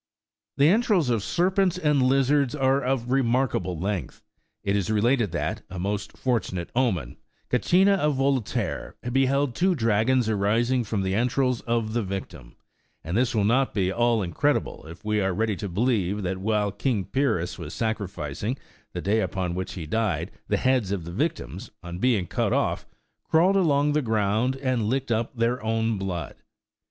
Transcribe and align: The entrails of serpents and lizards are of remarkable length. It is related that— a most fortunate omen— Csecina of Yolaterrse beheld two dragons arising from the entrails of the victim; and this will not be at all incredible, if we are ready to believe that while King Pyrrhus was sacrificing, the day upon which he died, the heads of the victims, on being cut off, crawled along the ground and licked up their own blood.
The 0.57 0.67
entrails 0.67 1.11
of 1.11 1.21
serpents 1.21 1.77
and 1.77 2.01
lizards 2.01 2.55
are 2.55 2.81
of 2.81 3.11
remarkable 3.11 3.77
length. 3.77 4.23
It 4.63 4.75
is 4.75 4.89
related 4.89 5.31
that— 5.33 5.61
a 5.69 5.77
most 5.77 6.17
fortunate 6.17 6.71
omen— 6.75 7.17
Csecina 7.51 7.99
of 7.99 8.17
Yolaterrse 8.17 8.93
beheld 9.13 9.53
two 9.53 9.75
dragons 9.75 10.27
arising 10.27 10.83
from 10.85 11.03
the 11.03 11.13
entrails 11.13 11.61
of 11.67 11.93
the 11.93 12.01
victim; 12.01 12.55
and 13.03 13.15
this 13.15 13.35
will 13.35 13.43
not 13.43 13.75
be 13.75 13.91
at 13.91 13.95
all 13.95 14.23
incredible, 14.23 14.87
if 14.87 15.05
we 15.05 15.21
are 15.21 15.35
ready 15.35 15.55
to 15.57 15.69
believe 15.69 16.23
that 16.23 16.39
while 16.39 16.71
King 16.71 17.05
Pyrrhus 17.05 17.59
was 17.59 17.71
sacrificing, 17.75 18.57
the 18.93 19.01
day 19.01 19.19
upon 19.19 19.53
which 19.53 19.73
he 19.73 19.85
died, 19.85 20.31
the 20.47 20.57
heads 20.57 20.91
of 20.91 21.03
the 21.05 21.11
victims, 21.11 21.69
on 21.83 21.99
being 21.99 22.25
cut 22.25 22.51
off, 22.53 22.87
crawled 23.29 23.55
along 23.55 23.91
the 23.91 24.01
ground 24.01 24.55
and 24.55 24.85
licked 24.87 25.11
up 25.11 25.35
their 25.37 25.61
own 25.61 25.99
blood. 25.99 26.33